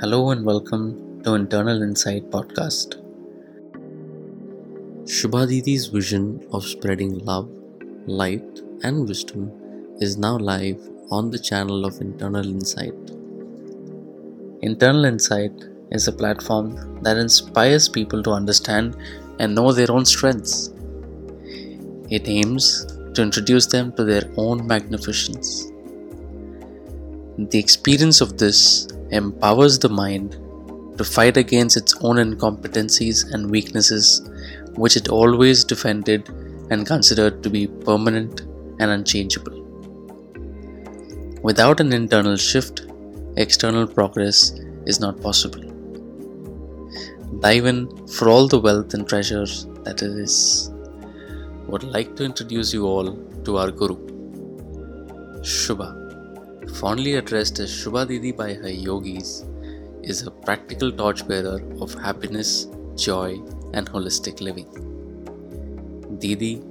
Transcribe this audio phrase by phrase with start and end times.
[0.00, 2.96] Hello and welcome to Internal Insight Podcast.
[5.04, 7.48] Shubha Didi's vision of spreading love,
[8.06, 9.50] light, and wisdom
[9.98, 10.78] is now live
[11.10, 12.92] on the channel of Internal Insight.
[14.60, 18.98] Internal Insight is a platform that inspires people to understand
[19.38, 20.74] and know their own strengths.
[22.10, 22.84] It aims
[23.14, 25.72] to introduce them to their own magnificence.
[27.38, 30.32] The experience of this empowers the mind
[30.98, 34.28] to fight against its own incompetencies and weaknesses,
[34.74, 36.28] which it always defended
[36.70, 38.40] and considered to be permanent
[38.80, 39.62] and unchangeable.
[41.42, 42.86] Without an internal shift,
[43.36, 44.52] external progress
[44.86, 45.62] is not possible.
[47.40, 50.70] Dive in for all the wealth and treasures that it is.
[51.66, 53.96] Would like to introduce you all to our Guru,
[55.40, 56.05] Shubha
[56.74, 59.44] fondly addressed as Shubha Didi by her yogis,
[60.02, 63.40] is a practical torchbearer of happiness, joy,
[63.74, 64.68] and holistic living.
[66.18, 66.62] Didi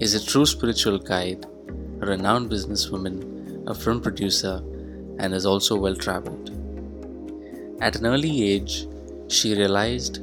[0.00, 1.46] is a true spiritual guide,
[2.00, 4.62] a renowned businesswoman, a film producer,
[5.18, 6.50] and is also well traveled.
[7.80, 8.86] At an early age,
[9.28, 10.20] she realized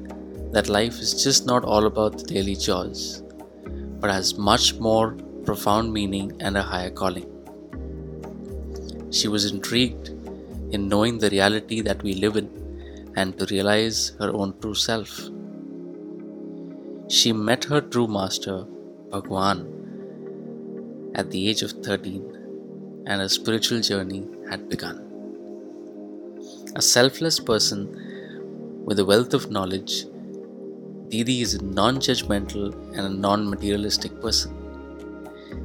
[0.54, 3.24] that life is just not all about the daily chores,
[4.00, 5.12] but has much more
[5.46, 7.39] profound meaning and a higher calling.
[9.12, 10.10] She was intrigued
[10.72, 12.48] in knowing the reality that we live in
[13.16, 15.20] and to realize her own true self.
[17.10, 18.66] She met her true master,
[19.10, 19.68] Bhagwan,
[21.16, 25.06] at the age of 13 and her spiritual journey had begun.
[26.76, 30.06] A selfless person with a wealth of knowledge,
[31.10, 34.59] Didi is a non judgmental and a non materialistic person.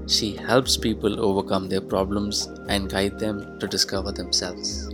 [0.07, 4.91] She helps people overcome their problems and guide them to discover themselves.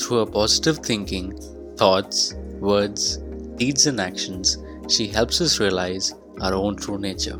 [0.00, 1.38] Through her positive thinking,
[1.76, 3.18] thoughts, words,
[3.56, 7.38] deeds, and actions, she helps us realize our own true nature.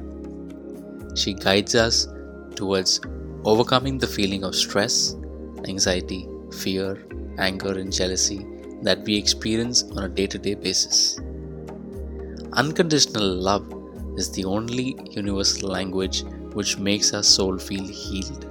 [1.17, 2.07] She guides us
[2.55, 3.01] towards
[3.45, 5.17] overcoming the feeling of stress,
[5.67, 7.05] anxiety, fear,
[7.39, 8.47] anger, and jealousy
[8.83, 11.19] that we experience on a day to day basis.
[12.53, 13.67] Unconditional love
[14.17, 16.23] is the only universal language
[16.55, 18.47] which makes our soul feel healed.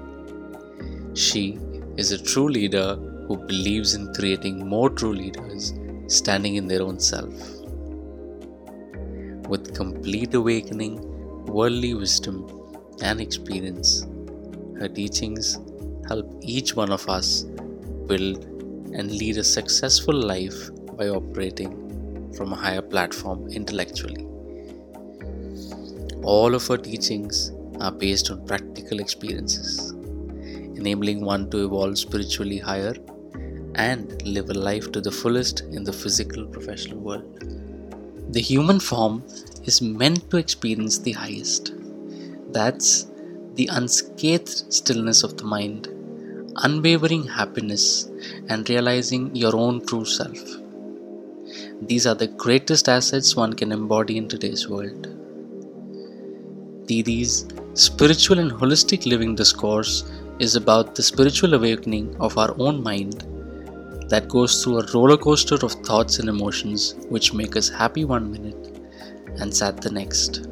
[1.16, 1.60] She
[1.98, 2.96] is a true leader
[3.28, 5.74] who believes in creating more true leaders
[6.08, 7.34] standing in their own self.
[9.48, 10.96] With complete awakening,
[11.46, 12.38] worldly wisdom,
[13.02, 14.06] and experience,
[14.80, 15.60] her teachings
[16.08, 17.44] help each one of us
[18.08, 18.44] build
[18.94, 24.26] and lead a successful life by operating from a higher platform intellectually.
[26.24, 29.92] All of her teachings are based on practical experiences,
[30.78, 32.96] enabling one to evolve spiritually higher
[33.76, 37.40] and live a life to the fullest in the physical professional world.
[38.34, 39.24] The human form
[39.64, 41.74] is meant to experience the highest.
[42.52, 43.08] That's
[43.56, 45.88] the unscathed stillness of the mind,
[46.58, 48.10] unwavering happiness,
[48.50, 50.40] and realizing your own true self.
[51.82, 55.08] These are the greatest assets one can embody in today's world.
[56.88, 63.22] Didi's spiritual and holistic living discourse is about the spiritual awakening of our own mind
[64.10, 68.32] that goes through a roller coaster of thoughts and emotions which make us happy one
[68.32, 68.80] minute
[69.40, 70.48] and sad the next.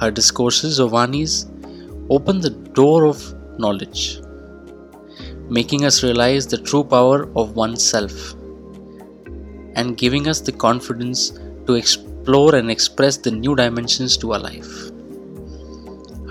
[0.00, 1.48] Her discourses or vanis
[2.08, 4.20] open the door of knowledge,
[5.48, 8.32] making us realize the true power of oneself
[9.74, 11.30] and giving us the confidence
[11.66, 14.91] to explore explore and express the new dimensions to our life.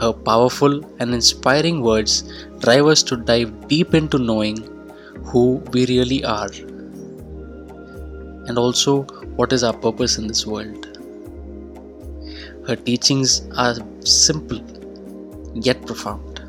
[0.01, 2.23] Her powerful and inspiring words
[2.59, 4.57] drive us to dive deep into knowing
[5.25, 6.49] who we really are
[8.47, 9.03] and also
[9.35, 10.87] what is our purpose in this world.
[12.67, 14.59] Her teachings are simple
[15.53, 16.41] yet profound.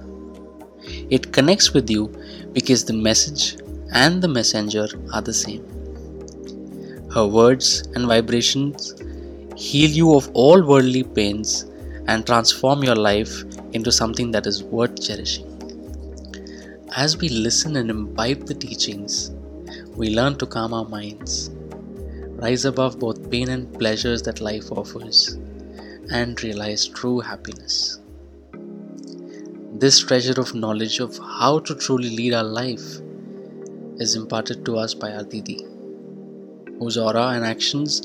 [1.10, 2.08] It connects with you
[2.52, 3.58] because the message
[3.92, 5.64] and the messenger are the same.
[7.12, 8.94] Her words and vibrations
[9.56, 11.66] heal you of all worldly pains,
[12.12, 13.43] and transform your life
[13.73, 15.47] into something that is worth cherishing.
[16.94, 19.31] As we listen and imbibe the teachings,
[19.97, 21.50] we learn to calm our minds,
[22.43, 25.38] rise above both pain and pleasures that life offers,
[26.11, 28.00] and realize true happiness.
[29.85, 33.00] This treasure of knowledge of how to truly lead our life
[33.97, 35.25] is imparted to us by our
[36.79, 38.03] whose aura and actions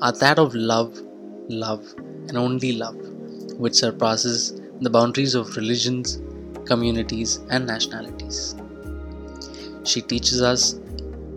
[0.00, 0.98] are that of love,
[1.48, 1.84] love,
[2.28, 3.05] and only love,
[3.58, 6.20] which surpasses the boundaries of religions,
[6.64, 8.54] communities, and nationalities.
[9.84, 10.74] She teaches us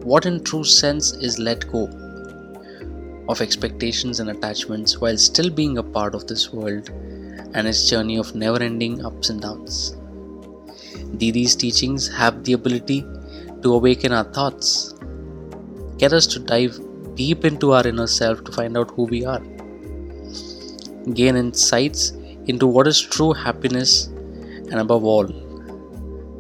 [0.03, 1.89] what in true sense is let go
[3.29, 6.89] of expectations and attachments while still being a part of this world
[7.53, 9.95] and its journey of never ending ups and downs.
[11.17, 13.05] Didi's teachings have the ability
[13.61, 14.93] to awaken our thoughts,
[15.97, 16.79] get us to dive
[17.15, 19.41] deep into our inner self to find out who we are,
[21.13, 22.11] gain insights
[22.47, 24.07] into what is true happiness,
[24.71, 25.27] and above all,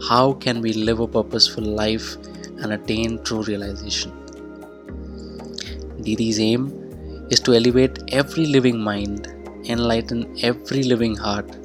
[0.07, 2.15] how can we live a purposeful life
[2.61, 4.11] and attain true realization.
[6.01, 9.27] Didi's aim is to elevate every living mind,
[9.65, 11.55] enlighten every living heart,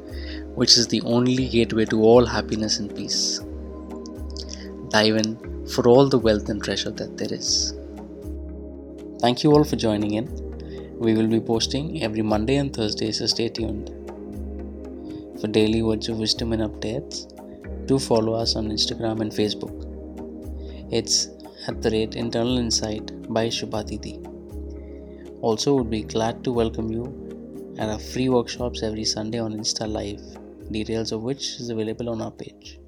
[0.55, 3.41] which is the only gateway to all happiness and peace.
[4.89, 7.75] Dive in for all the wealth and treasure that there is.
[9.21, 10.44] Thank you all for joining in.
[11.05, 13.91] We will be posting every Monday and Thursday, so stay tuned.
[15.39, 17.17] For daily words of wisdom and updates,
[17.85, 19.75] do follow us on Instagram and Facebook.
[20.91, 21.29] It's
[21.69, 23.83] at the rate Internal Insight by Shubha
[25.43, 29.87] Also, would be glad to welcome you at our free workshops every Sunday on Insta
[29.87, 30.23] Live,
[30.73, 32.79] details of which is available on our page.